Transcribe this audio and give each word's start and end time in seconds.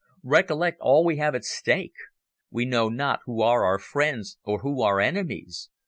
Recollect 0.23 0.79
all 0.81 1.05
we 1.05 1.17
have 1.17 1.35
at 1.35 1.43
stake. 1.45 1.93
We 2.49 2.65
know 2.65 2.89
not 2.89 3.19
who 3.25 3.43
are 3.43 3.63
our 3.63 3.77
friends 3.77 4.39
or 4.43 4.61
who 4.61 4.81
our 4.81 4.99
enemies. 4.99 5.69